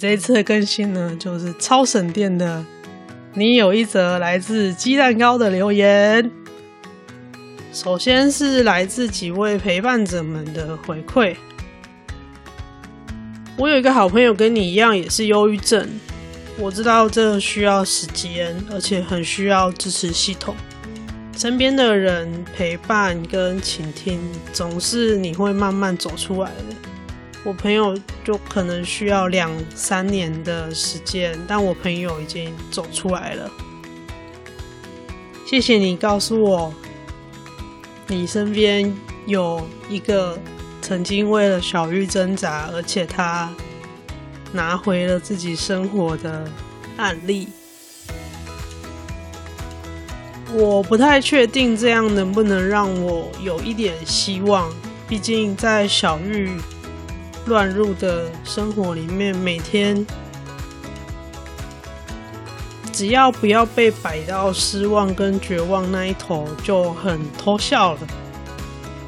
[0.00, 2.64] 这一次的更新呢，就是超省电的。
[3.34, 6.30] 你有一则来自鸡蛋糕的留言，
[7.70, 11.36] 首先是来自几位陪伴者们的回馈。
[13.58, 15.86] 我有一个好朋友跟你一样也是忧郁症，
[16.56, 20.56] 我知道这需要时间，而且很需要支持系统。
[21.36, 24.18] 身边的人陪伴跟倾听，
[24.50, 26.64] 总是你会慢慢走出来的。
[27.42, 33.50] 我朋友就可能需要两三年的时间，但我朋友已经走出来了。
[35.46, 36.74] 谢谢你告诉我，
[38.06, 38.94] 你身边
[39.26, 40.38] 有一个
[40.82, 43.50] 曾经为了小玉挣扎，而且他
[44.52, 46.46] 拿回了自己生活的
[46.98, 47.48] 案例。
[50.52, 54.70] 我不太确定这样能不能让我有一点希望，
[55.08, 56.50] 毕竟在小玉。
[57.50, 60.06] 乱入的生活里面，每天
[62.92, 67.98] 只要不要被摆到失望跟绝望那一头，就很偷笑了。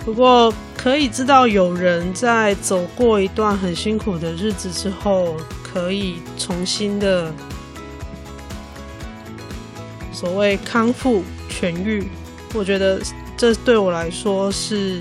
[0.05, 7.33] 不过可以知道，有人在走过一段很辛苦的日子之后，可以重新的
[10.13, 12.09] 所谓康复痊愈，
[12.55, 13.01] 我觉得
[13.37, 15.01] 这对我来说是。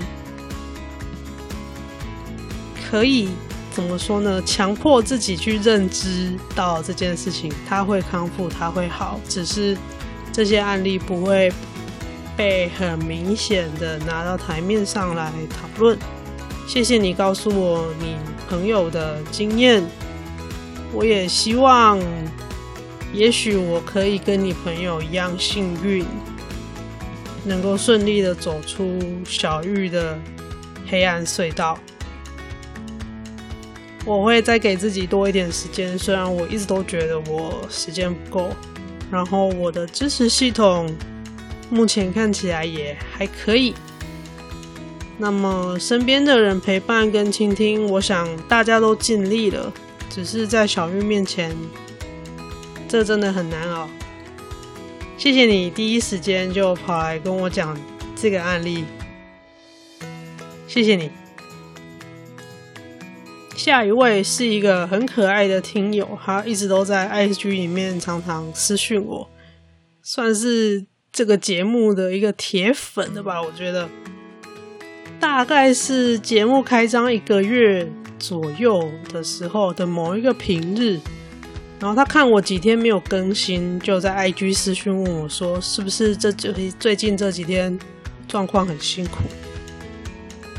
[2.92, 3.30] 可以
[3.70, 4.42] 怎么说呢？
[4.42, 9.74] 强迫自己去认知到这件事情，他会康复，他会好，只是
[10.30, 11.50] 这些案例不会
[12.36, 15.98] 被很明显的拿到台面上来讨论。
[16.68, 18.14] 谢谢你告诉我你
[18.46, 19.82] 朋友的经验，
[20.92, 21.98] 我也希望，
[23.14, 26.04] 也许我可以跟你朋友一样幸运，
[27.42, 30.18] 能够顺利的走出小玉的
[30.86, 31.78] 黑暗隧道。
[34.04, 38.50] 我会再给自己多一点时间，虽然我一直都觉得我时间不够。
[39.10, 40.90] 然后我的支持系统
[41.68, 43.74] 目前看起来也还可以。
[45.18, 49.72] 那么身边的人陪伴跟倾听，我想大家都尽力了，
[50.08, 51.54] 只是在小玉面前，
[52.88, 53.88] 这真的很难熬。
[55.18, 57.78] 谢谢你第一时间就跑来跟我讲
[58.16, 58.84] 这个案例，
[60.66, 61.21] 谢谢你。
[63.64, 69.28] 下一位是一个很可爱的听友，他一直都在 IG 里面常常私讯我，
[70.02, 73.40] 算是这个节目的一个铁粉的吧。
[73.40, 73.88] 我觉得
[75.20, 80.98] 大概是节目开张一个月左右的时候的某一个平日，
[81.78, 87.78] 然后他看我几天没有更新，就在 IG 私讯问我说：“是不是这最最近这几天
[88.26, 89.18] 状况很辛苦？”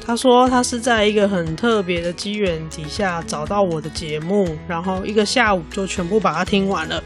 [0.05, 7.01] 他说他是在一个很特别的机缘底下找到我的节目，然后一个下午就全部把它听完了。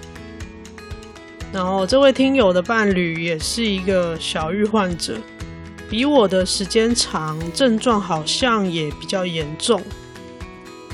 [1.54, 5.16] 然后这位听友的伴侣也是一个小郁患者，
[5.88, 9.80] 比我的时间长，症状好像也比较严重。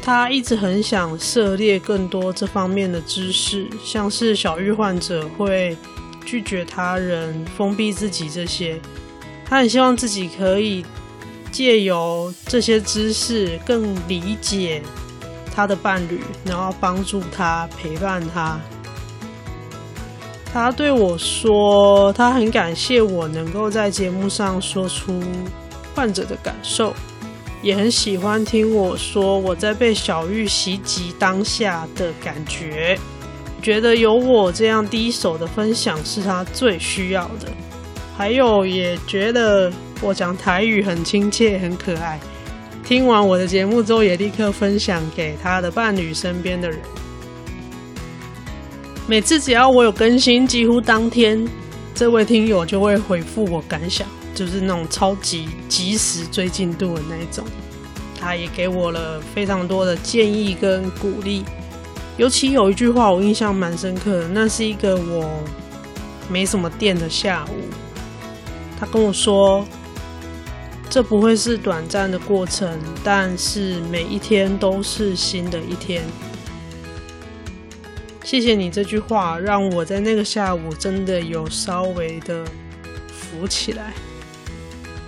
[0.01, 5.77] 他一直很想涉猎更多这方面的知识，像是小郁患者会
[6.25, 8.77] 拒绝他人、封闭自己这些，
[9.45, 10.85] 他很希望自己可以。
[11.53, 14.81] 借由这些知识，更理解
[15.55, 18.59] 他的伴侣，然后帮助他，陪伴他。
[20.51, 25.21] 他对我说，他很感谢我能够在节目上说出
[25.93, 26.91] 患者的感受，
[27.61, 32.97] 也很喜欢听我说我在被小玉袭击当下的感觉，
[33.61, 37.47] 觉得有我这样第一手的分享是他最需要的。
[38.17, 39.71] 还有，也觉得。
[40.03, 42.19] 我讲台语很亲切，很可爱。
[42.83, 46.77] 听完我的节目之后，也立刻分享给他的伴侣身边的人。
[49.07, 51.47] 每次只要我有更新，几乎当天
[51.95, 54.05] 这位听友就会回复我感想，
[54.35, 57.45] 就是那种超级及时追进度的那一种。
[58.19, 61.45] 他也给我了非常多的建议跟鼓励，
[62.17, 65.29] 尤其有一句话我印象蛮深刻的，那是一个我
[66.29, 67.55] 没什么电的下午，
[68.77, 69.65] 他跟我说。
[70.93, 76.03] 这不会是短暂的过程，但是每一天都是新的一天。
[78.23, 82.45] 谢谢你这句话，让我在那个下午真的有稍微的
[83.07, 83.91] 浮起来。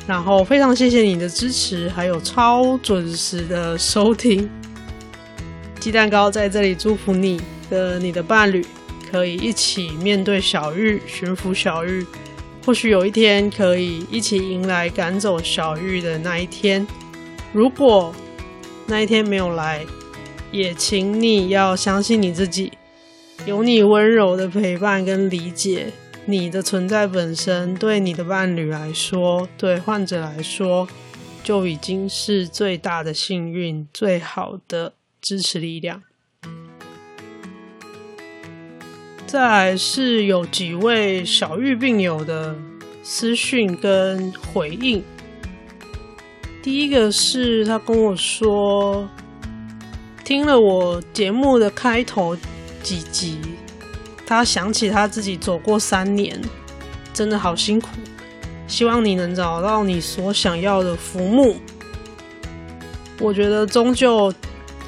[0.08, 4.50] 然后非常谢谢你的支持，还有超准时的收听。
[5.80, 7.40] 鸡蛋糕在这里祝福你
[7.70, 8.66] 跟你的伴侣
[9.12, 12.04] 可以一起面对小玉，驯服小玉。
[12.66, 16.86] 或许有一天可以一起迎来赶走小玉的那一天。
[17.54, 18.12] 如果
[18.88, 19.86] 那一天没有来，
[20.52, 22.72] 也请你要相信你自己，
[23.46, 25.94] 有你温柔的陪伴跟理解。
[26.26, 30.88] 你的存在本身，对你的伴侣来说，对患者来说，
[31.44, 36.02] 就已经是最大的幸运，最好的支持力量。
[39.28, 42.56] 再来是有几位小玉病友的
[43.04, 45.04] 私讯跟回应。
[46.62, 49.10] 第一个是他跟我说，
[50.24, 52.38] 听了我节目的开头
[52.84, 53.40] 几集。
[54.28, 56.40] 他想起他自己走过三年，
[57.12, 57.90] 真的好辛苦。
[58.68, 61.58] 希望你能找到你所想要的浮木。
[63.20, 64.34] 我觉得终究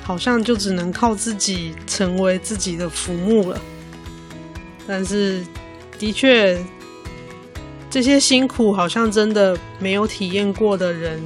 [0.03, 3.59] 好像就只能靠自己成为自己的浮木了。
[4.87, 5.45] 但是
[5.99, 6.57] 的确，
[7.89, 11.21] 这些辛苦好像真的没有体验过的人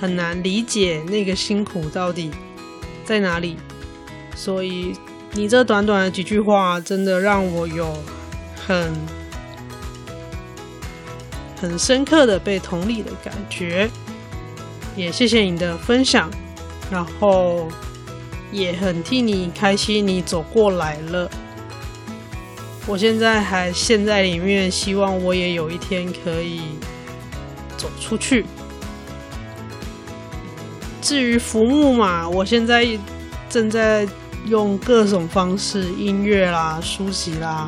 [0.00, 2.30] 很难理解那个辛苦到底
[3.04, 3.56] 在哪里。
[4.34, 4.94] 所以。
[5.36, 7.92] 你这短短的几句话，真的让我有
[8.54, 8.94] 很
[11.60, 13.90] 很深刻的被同理的感觉。
[14.94, 16.30] 也谢谢你的分享，
[16.88, 17.66] 然后
[18.52, 21.28] 也很替你开心，你走过来了。
[22.86, 26.60] 我现在还陷在里面，希望我也有一天可以
[27.76, 28.44] 走出去。
[31.00, 32.86] 至于浮木嘛，我现在
[33.48, 34.06] 正在。
[34.46, 37.66] 用各种方式，音乐啦、书籍啦、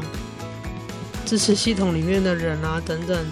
[1.25, 3.27] 支持系统里面的人啊等等，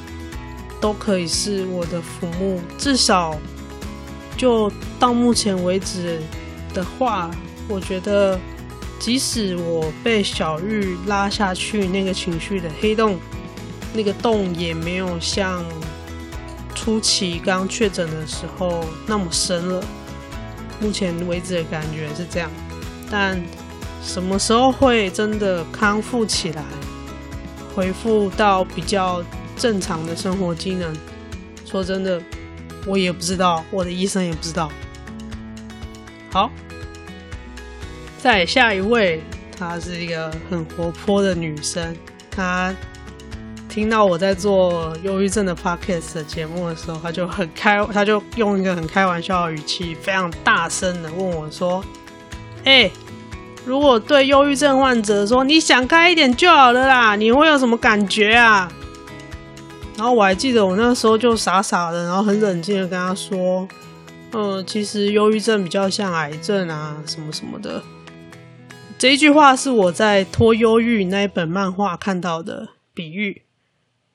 [0.80, 2.58] 都可以是我的浮木。
[2.78, 3.38] 至少，
[4.34, 6.22] 就到目前为止
[6.72, 7.30] 的话，
[7.68, 8.40] 我觉得，
[8.98, 13.18] 即使我被小玉拉下去那个情绪的黑洞，
[13.92, 15.64] 那个洞也没有像
[16.74, 19.84] 初期刚确诊的时候那么深了。
[20.80, 22.50] 目前为止的感觉是这样。
[23.10, 23.40] 但
[24.02, 26.62] 什么时候会真的康复起来，
[27.74, 29.22] 恢复到比较
[29.56, 30.94] 正常的生活机能？
[31.64, 32.20] 说真的，
[32.86, 34.70] 我也不知道，我的医生也不知道。
[36.30, 36.50] 好，
[38.24, 39.22] 再下一位，
[39.54, 41.94] 她是一个很活泼的女生。
[42.30, 42.74] 她
[43.68, 51.84] 听到我在做忧郁症的 podcast 的节目的时候，她就很开，她就用一个很开玩笑的语气，非常大声的问我说。
[52.64, 52.90] 哎、
[53.66, 58.72] 如果对忧郁症患者说，你想开一点就好了啦，你会有什么感觉啊？
[59.98, 63.68] 然后我还记得我那时候就傻傻的，然后很冷静的跟他说，
[64.32, 67.82] 嗯，其实忧郁症比较像癌症啊，什么什么的。
[68.96, 73.42] 这一句话是我在《脱忧郁》那一本漫画看到的比喻。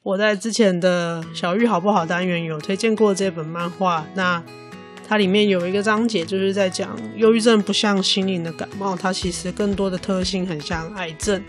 [0.01, 4.43] 我在之前的小玉好不好单元有推荐过这本漫画，那。
[5.07, 11.43] 它里面有一个章节，就是在讲忧郁症不像心灵的感冒，它其实更多的特性很像癌症，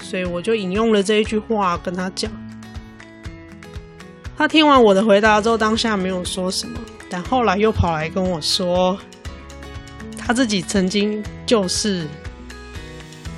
[0.00, 2.32] 所以我就引用了这一句话跟他讲。
[4.34, 8.98] 他听完我的回答之后，当下没有说什么，但后来又跑来跟我说，
[10.16, 12.08] 他自己曾经就是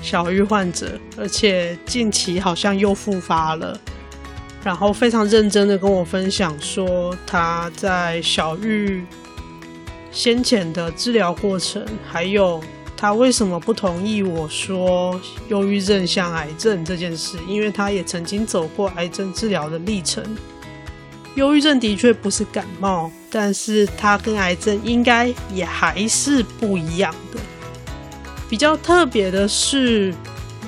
[0.04, 3.80] 小玉患者，而且近期好像又复发了，
[4.62, 9.02] 然后非常认真的跟我分享说他在小玉。
[10.12, 12.62] 先前的治疗过程，还有
[12.94, 15.18] 他为什么不同意我说
[15.48, 20.22] 忧郁症像癌症这件事，因为他也曾经走过癌症治疗的历程。
[21.34, 27.40] 忧郁症的确不是感冒，但是它跟癌症应该也还是不一样的。
[28.54, 30.14] 比较特别的是，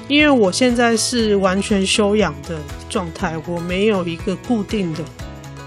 [0.08, 5.04] 因为我现在是完全休养的状态，我没有一个固定的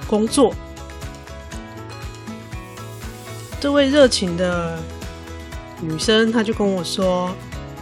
[0.05, 0.53] 工作。
[3.61, 4.77] 这位热情的
[5.79, 7.33] 女生，她就跟我说，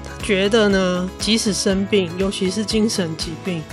[0.04, 3.64] 她觉得呢，即使生病，尤其是精神疾病，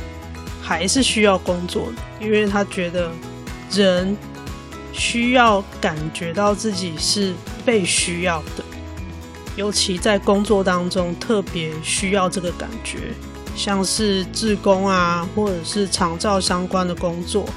[0.63, 3.11] 还是需要工作的，因为她觉得
[3.71, 4.17] 人
[4.95, 7.35] 需要感觉到自己是
[7.67, 8.64] 被需要的，
[9.57, 13.13] 尤其在工作当中特别需要这个感觉，
[13.57, 17.49] 像是志工啊，或者是长照相关的工作，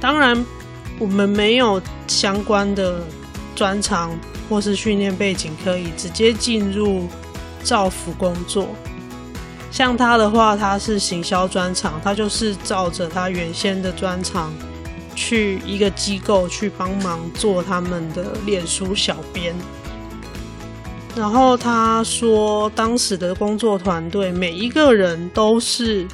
[0.00, 0.44] 当然。
[0.98, 3.02] 我们没有相关的
[3.56, 4.16] 专长
[4.48, 7.08] 或是训练背景，可以直接进入
[7.64, 8.68] 造福工作。
[9.72, 14.52] 像他的话，他是行销专长，他就是照着他原先的专长
[15.16, 19.56] 去一个机构去帮忙做他们的脸书小编。
[21.16, 26.06] 然后他说，当时的工作团队每一个人都是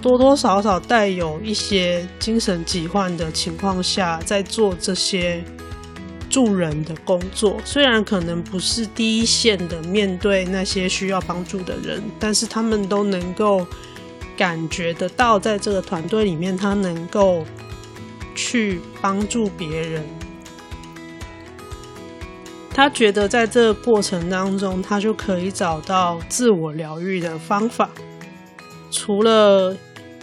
[0.00, 5.44] 多多少少带有一些精神疾患的情况下，在做这些。
[6.30, 13.66] 助人的工作，虽然可能不是第一线的面对那些需要帮助的人，但是他们都能够
[14.36, 17.46] 感觉得到，在这个团队里面，他能够
[18.34, 20.04] 去帮助别人。
[22.78, 27.90] 他觉得在这个过程当中，他就可以找到自我疗愈的方法，
[28.88, 29.76] 除了。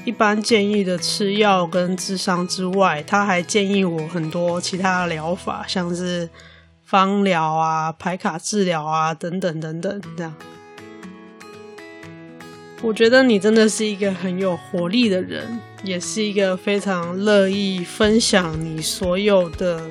[0.05, 6.29] 一般建议的吃药跟智商之外，他还建议我很多其他的疗法，像是
[6.83, 10.01] 芳疗啊、排卡治疗啊等等等等。
[10.15, 10.33] 这样，
[12.83, 19.81] 我觉得你真的是一个很有活力的人，也是一个非常乐意分享你所有的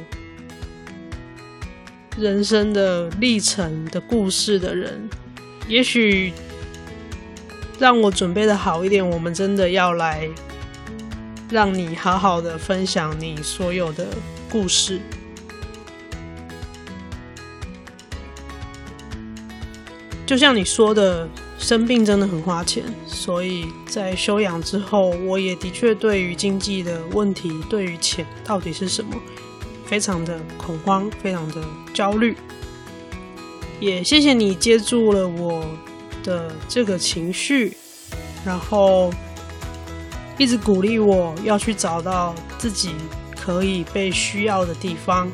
[2.18, 5.08] 人生的历程的故事的人。
[5.68, 6.32] 也许。
[7.76, 10.30] 让我准备的好一点，我们真的要来
[11.50, 14.06] 让你好好的分享你所有的
[14.48, 15.00] 故事。
[20.24, 21.28] 就像你说的，
[21.58, 29.20] 生病真的很花钱，所以在休养之后，我也的确对于经济的问题，对于钱到底是什么，
[29.86, 31.62] 非常的恐慌，非常的
[31.92, 32.36] 焦虑。
[33.80, 35.64] 也谢谢你接住了我
[36.22, 37.76] 的这个情绪，
[38.44, 39.12] 然后
[40.38, 42.94] 一直鼓励我要去找到自己
[43.38, 45.30] 可以被需要的地方。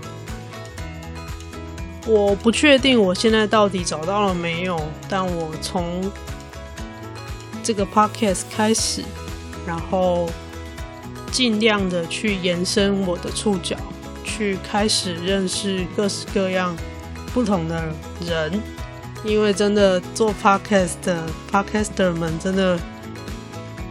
[2.06, 6.10] 我不确定我现在到底找到了没有，但我从
[7.62, 9.04] 这个 podcast 开始，
[9.66, 10.28] 然后
[11.30, 13.76] 尽量的去延伸我的触角，
[14.24, 16.76] 去开始认识各式各样
[17.32, 17.92] 不同的
[18.26, 18.60] 人。
[19.22, 22.80] 因为真的做 podcast 的 podcaster 们真的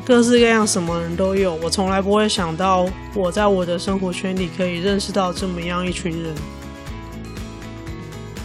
[0.03, 1.53] 各式各样，什么人都有。
[1.53, 6.33] 我从来不会想到我在我的生活圈里可以认识到这么样一群人。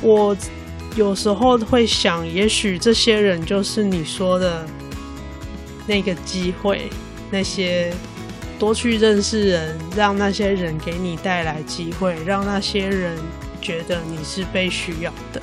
[0.03, 0.37] 我
[0.95, 4.67] 有时候会想，也许这些人就是你说的
[5.87, 6.91] 那个机会，
[7.31, 7.95] 那些
[8.59, 13.19] 多去认识人，让那些人给你带来机会，让那些人
[13.61, 15.41] 觉得你是被需要的。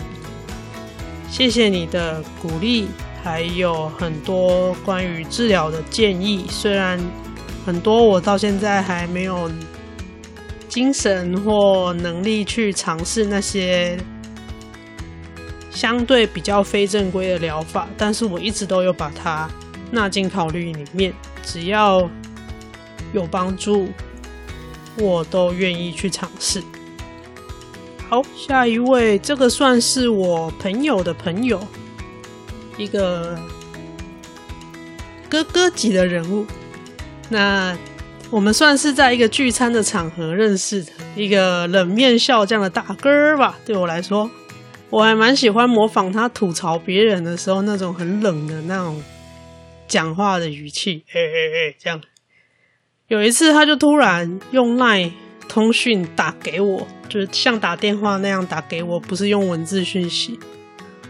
[1.30, 2.88] 谢谢你的鼓励，
[3.24, 6.46] 还有很多关于治疗的建议。
[6.50, 7.00] 虽然
[7.66, 9.50] 很多我到现在还没有
[10.68, 13.98] 精神或能力去尝试那些
[15.70, 19.50] 相对比较非正规的疗法，但是我一直都有把它
[19.90, 21.14] 纳进考虑里面。
[21.44, 22.10] 只要
[23.14, 23.90] 有帮助，
[24.98, 26.62] 我都愿意去尝试。
[28.10, 31.66] 好，下一位，这个算是我朋友的朋友，
[32.78, 33.40] 一个
[35.30, 36.46] 哥哥级的人物。
[37.30, 37.78] 那
[38.30, 43.58] 我们算是在一个聚餐的场合认识的，一个冷面笑匠的大哥吧。
[43.66, 44.30] 对我来说，
[44.90, 49.02] 我还蛮喜欢模仿他吐槽别人的时候那种很冷的那种
[49.88, 51.06] 讲话的语气。
[51.08, 52.02] 嘿嘿嘿，这样。
[53.12, 55.12] 有一次，他就突然用 LINE
[55.50, 56.88] 通讯打给我。
[57.10, 60.40] 就是像打电话那样打给我，不是用文字讯息，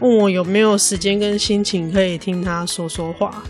[0.00, 3.44] 问我有没有时间跟心情可以听他说说话。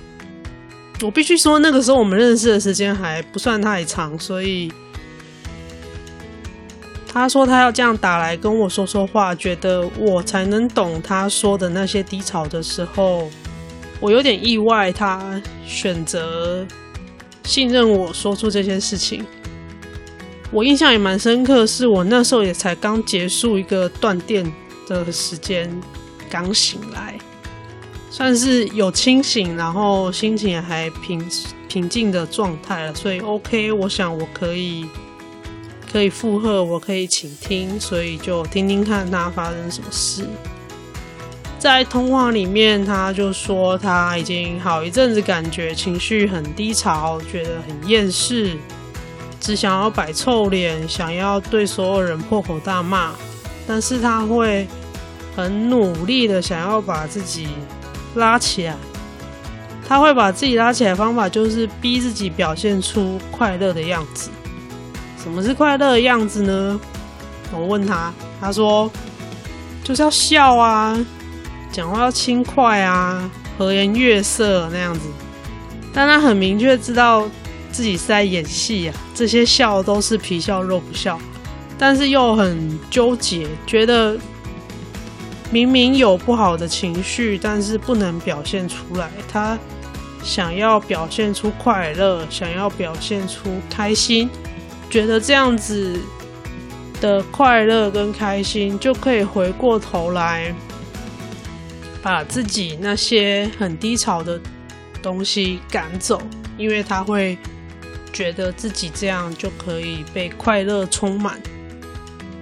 [1.00, 4.70] 我必须说，那个时候我们认识的时间还不算太长，所以
[7.10, 13.30] 他说他要这样打来跟我说说话，觉得我才能懂他说的那些低潮的时候，
[13.98, 16.66] 我有点意外，他选择
[17.44, 19.24] 信任我说出这些事情。
[20.50, 24.44] 我印象也蛮深刻，是我那时候也才刚结束一个断电
[24.86, 25.70] 的时间，
[26.28, 27.18] 刚醒来，
[28.10, 31.26] 算是有清醒，然后心情还平
[31.68, 34.84] 平静的状态了，所以 OK，我想我可以
[35.90, 40.26] 可以附和，我可以倾听，所以就听听看他发生什么事。
[41.62, 48.58] 在通话里面，他就说他已经好一阵子感觉情绪很低潮，觉得很厌世。
[49.38, 53.12] 只想要摆臭脸，想要对所有人破口大骂，
[53.64, 54.66] 但是他会
[55.36, 57.46] 很努力的想要把自己
[58.16, 58.74] 拉起来。
[59.86, 64.30] 他会把自己拉起来的方法就是逼自己表现出快乐的样子。
[65.22, 66.80] 什么是快乐的样子呢？
[67.52, 68.90] 我问他，他说
[69.84, 70.98] 就是要笑啊，
[71.72, 75.08] 讲话要轻快啊，和颜悦色那样子。
[75.92, 77.28] 但他很明确知道
[77.70, 81.18] 自己是在演戏啊，这些笑都是皮笑肉不笑，
[81.78, 84.16] 但是又很纠结，觉得
[85.50, 89.10] 明明有不好的情绪，但是不能表现出来。
[89.30, 89.58] 他
[90.22, 94.30] 想要表现出快乐，想要表现出开心，
[94.88, 95.98] 觉得这样子
[97.00, 100.54] 的快乐跟开心就可以回过头来，
[102.02, 104.40] 把自己那些很低潮的
[105.00, 106.20] 东西赶走，
[106.58, 107.38] 因为他会
[108.12, 111.40] 觉得自己这样就可以被快乐充满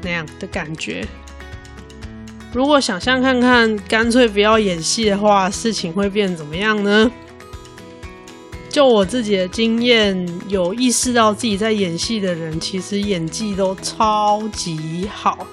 [0.02, 1.06] 那样的感觉。
[2.52, 7.10] 如果想象看看，干脆不要演戏的话，事情会变怎么样呢？
[8.70, 15.46] 就我自己的经验，有意识到自己在演戏的人，其实演技都超级好，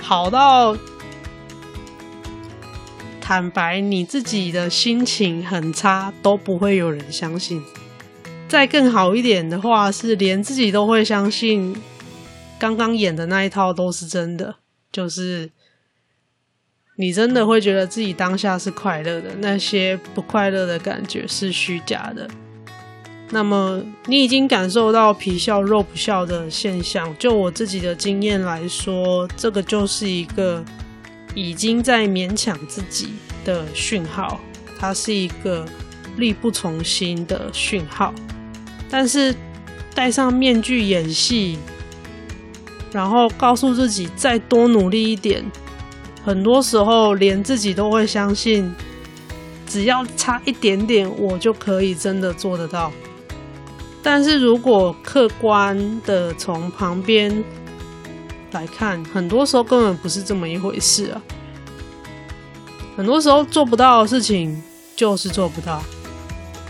[0.00, 0.76] 好到。
[3.24, 7.62] 坦白，你自己的心情很差都不会有人相信。
[8.48, 11.74] 再更好一点的话，是连自己都会相信，
[12.58, 14.56] 刚刚演的那一套都是真的。
[14.90, 15.48] 就是
[16.96, 22.28] 你真的会觉得自己当下是快乐的，那些不快乐的感觉是虚假的。
[23.30, 27.16] 那么你已经感受到皮笑肉不笑的现象。
[27.18, 30.62] 就我自己的经验来说，这个就是一个。
[31.34, 33.10] 已经在勉强自己
[33.44, 34.40] 的讯号，
[34.78, 35.66] 它是一个
[36.16, 38.12] 力不从心的讯号。
[38.90, 39.34] 但是
[39.94, 41.58] 戴上面具演戏，
[42.92, 45.44] 然后告诉自己再多努力一点，
[46.24, 48.74] 很多时候连自己都会相信，
[49.66, 52.92] 只要差一点点，我就可以真的做得到。
[54.02, 57.42] 但是如果客观的从旁边，
[58.52, 61.20] 来看，很多时候根本不是这么一回事啊！
[62.96, 64.62] 很多时候做不到的事情
[64.94, 65.82] 就是做不到，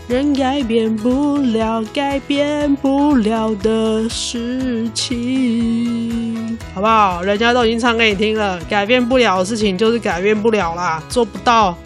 [0.07, 7.21] 人改变不了改变不了的事情，好不好？
[7.21, 11.77] 人家都已经唱给你听了，改变不了的事情就是改变不了啦，做不到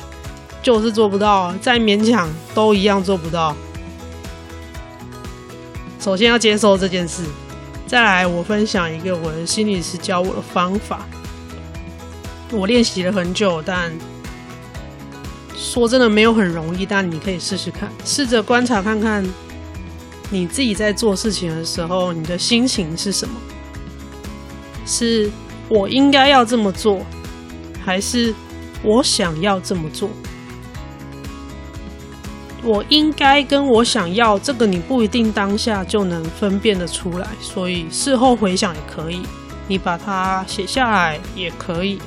[0.62, 3.56] 就是做不到，再勉强都一样做不到。
[6.00, 7.24] 首先要接受这件事。
[7.88, 11.08] 再来，我分享一个我的心理师教我的方法。
[12.52, 13.98] 我练习了很久，但
[15.56, 16.86] 说真的没有很容易。
[16.86, 19.26] 但你可以试试看，试着观察看看
[20.30, 23.36] 你自己在做事情的时候，你的心情是什么？
[24.86, 25.32] 是
[25.70, 27.02] 我应该要这么做，
[27.86, 28.36] 还是
[28.84, 30.10] 我想要这么做？
[32.68, 39.22] 我应该跟我想要这个，你不一定当下就能分辨得出来，所以事后回想也可以，
[39.70, 41.98] 你把它写下来也可以，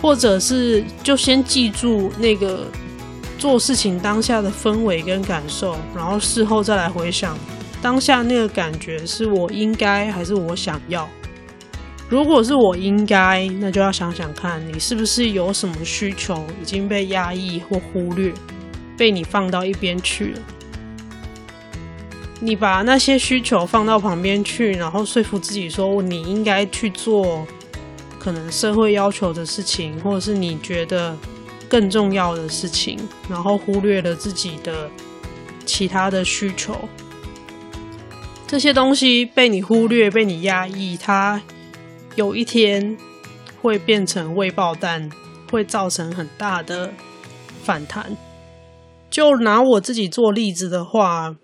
[0.00, 2.68] 或者是就先记住那个
[3.38, 7.36] 做事情当下的氛围跟感受，然后事后再来回想
[7.82, 11.08] 当下那个感觉是我应该还是我想要。
[12.08, 18.32] 如果是我应该，那就要想想看你是不是有什么需求已经被压抑或忽略。
[18.96, 20.40] 被你放到一边去了，
[22.40, 27.46] 你把那些需求放到旁边去，然后说服自己说你应该去做
[28.18, 31.16] 可能社会要求的事情，或者是你觉得
[31.68, 34.90] 更重要的事情，然后忽略了自己的
[35.64, 36.88] 其他的需求。
[38.46, 41.42] 这些东西被你忽略、被你压抑，它
[42.14, 42.96] 有一天
[43.60, 45.10] 会变成未爆弹，
[45.50, 46.92] 会造成很大的
[47.64, 48.16] 反弹。
[49.16, 51.36] 就拿我自己做例子的话，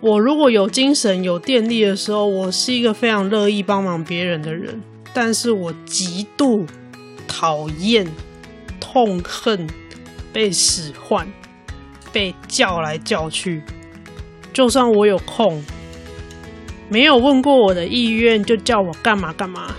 [0.00, 4.80] 我如果有精神、有电力的时候，我是一个非常乐意帮忙别人的人。
[5.12, 6.64] 但是我极度
[7.26, 8.06] 讨厌、
[8.78, 9.68] 痛恨
[10.32, 11.26] 被使唤、
[12.12, 13.64] 被叫来叫去。
[14.52, 15.60] 就算我有空，
[16.88, 19.74] 没有问过我的意愿，就叫我干嘛干嘛。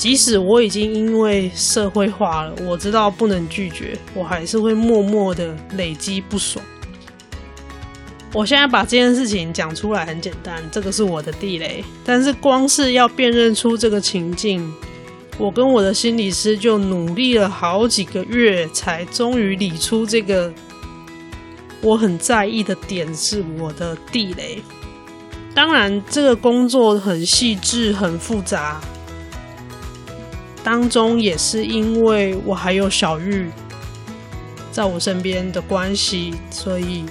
[0.00, 6.64] 即使我已经因为社会化了，我知道不能拒绝，我还是会默默的累积不爽。
[8.32, 11.84] 我现在把这件事情讲出来很简单，这个是我的地雷。
[12.02, 14.72] 但是光是要辨认出这个情境，
[15.36, 20.50] 我跟我的心理师就努力了好几个月，才终于理出这个
[21.82, 24.62] 我很在意的点是我的地雷。
[25.54, 28.80] 当然，这个工作很细致，很复杂。
[30.62, 33.50] 当中也是因为我还有小玉
[34.70, 37.04] 在我身边的关系，所以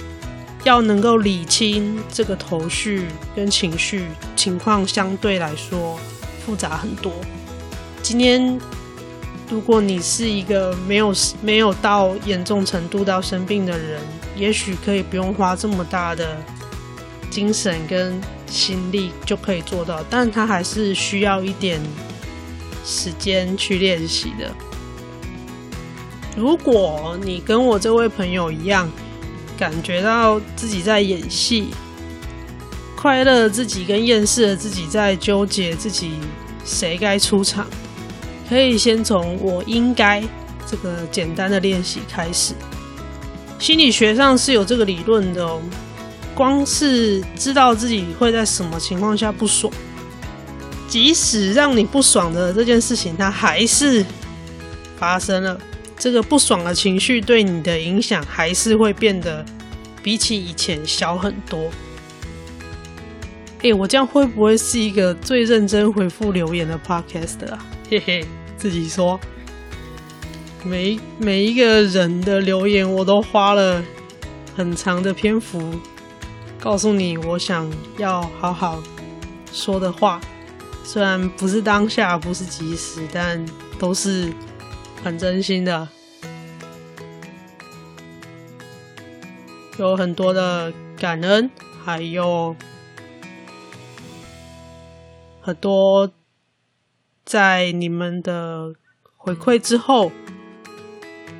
[0.64, 5.98] 要能够理清这个头绪跟情绪情况，相对来说
[6.44, 7.12] 复杂很多。
[8.02, 8.58] 今天，
[9.50, 14.00] 如果你是一个没有没有到严重程度到生病的人，
[14.36, 16.36] 也许可以不用花这么大的
[17.30, 21.80] 精神跟心力就可以做到，但他还是需要一点
[22.90, 24.52] 时间去练习的。
[26.36, 28.90] 如果你跟我这位朋友一样，
[29.56, 31.68] 感觉到自己在演戏，
[32.96, 36.14] 快乐自己跟厌世的自己在纠结自己
[36.64, 37.66] 谁该出场，
[38.48, 40.22] 可以先从“我应该”
[40.66, 42.54] 这个简单的练习开始。
[43.58, 45.60] 心理学上是有这个理论的哦。
[46.34, 49.70] 光是知道自己会在什么情况下不爽，
[50.90, 54.04] 即使让你不爽的这件事情，它还是
[54.98, 55.58] 发生了。
[55.96, 59.44] 这个不爽的情绪对你的影响还是会变得
[60.02, 61.70] 比起以前小很多。
[63.62, 67.64] 诶，我这样会不会是一个最认真回复留言的 podcast 啊？
[67.88, 68.26] 嘿嘿，
[68.56, 69.20] 自己说。
[70.64, 73.82] 每每一个人的留言，我都花了
[74.56, 75.78] 很长的篇幅
[76.58, 78.82] 告诉你我想要好好
[79.52, 80.20] 说的话。
[80.92, 83.46] 虽然不是当下，不是即时，但
[83.78, 84.32] 都是。
[85.02, 85.88] 很真心的，
[89.78, 91.50] 有很多的感恩，
[91.82, 92.54] 还有
[95.40, 96.12] 很多
[97.24, 98.74] 在你们的
[99.16, 100.12] 回馈之后，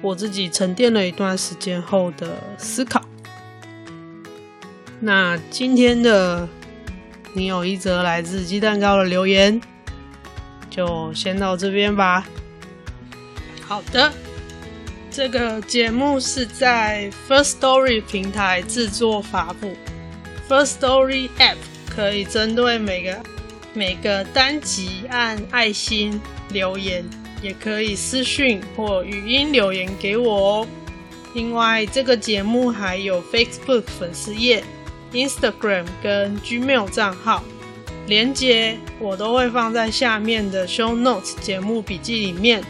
[0.01, 3.05] 我自己沉淀了一段时间后的思考。
[5.01, 6.49] 那今天的
[7.33, 9.61] 你有一则来自鸡蛋糕的留言，
[10.69, 12.27] 就先到这边吧。
[13.63, 14.13] 好的，
[15.11, 19.77] 这个节目是在 First Story 平台制作发布。
[20.49, 21.57] First Story App
[21.89, 23.21] 可以针对每个
[23.73, 27.05] 每个单集按爱心留言，
[27.41, 30.67] 也可以私讯或语音留言给我哦。
[31.35, 34.65] 另外，这个节目还有 Facebook 粉丝页、
[35.13, 37.43] Instagram 跟 Gmail 账号，
[38.07, 42.63] 连接我都会放在下面的 Show Notes 节目笔记里面。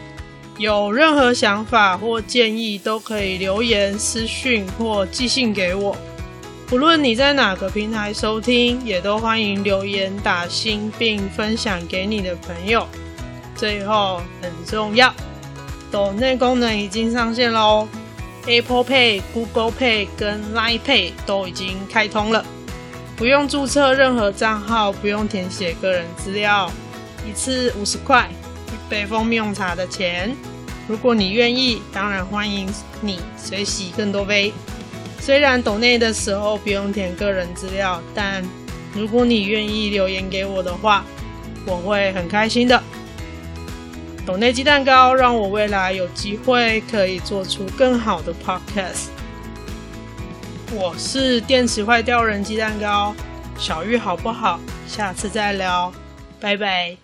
[0.57, 5.97] 有任何想法或建议，都可以留言、私讯或寄信给我。
[6.67, 12.87] 不论你在哪个平台收听，也都欢迎留言打星并分享给你的朋友。
[13.55, 15.13] 最后很重要，
[15.89, 17.87] 抖内功能已经上线喽
[18.47, 22.45] ！Apple Pay、Google Pay 跟 Line Pay 都已经开通了，
[23.15, 26.71] 不用注册任何账号，不用填写个人资料，
[27.27, 28.29] 一次五十块，
[28.67, 30.35] 一杯蜂蜜红茶的钱。
[30.87, 32.67] 如果你愿意，当然欢迎
[32.99, 34.51] 你随喜更多杯。
[35.19, 38.43] 虽然抖内的时候不用填个人资料，但
[38.93, 41.05] 如果你愿意留言给我的话，
[41.65, 42.81] 我会很开心的。
[44.31, 49.07] 抖内鸡蛋糕让我未来有机会可以做出更好的 podcast。
[50.71, 53.13] 我是电池坏掉人鸡蛋糕，
[53.57, 54.57] 小玉好不好？
[54.87, 55.91] 下次再聊，
[56.39, 57.01] 拜拜。